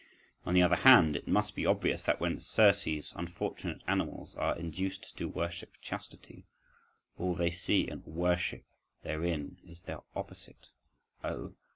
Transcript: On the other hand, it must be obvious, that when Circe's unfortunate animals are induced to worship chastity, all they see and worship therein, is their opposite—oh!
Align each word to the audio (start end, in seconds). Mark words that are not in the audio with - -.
On 0.47 0.55
the 0.55 0.63
other 0.63 0.77
hand, 0.77 1.15
it 1.15 1.27
must 1.27 1.55
be 1.55 1.63
obvious, 1.63 2.01
that 2.01 2.19
when 2.19 2.39
Circe's 2.39 3.13
unfortunate 3.15 3.83
animals 3.85 4.33
are 4.35 4.57
induced 4.57 5.15
to 5.19 5.27
worship 5.27 5.73
chastity, 5.79 6.47
all 7.19 7.35
they 7.35 7.51
see 7.51 7.87
and 7.87 8.03
worship 8.03 8.63
therein, 9.03 9.59
is 9.63 9.83
their 9.83 9.99
opposite—oh! 10.15 11.53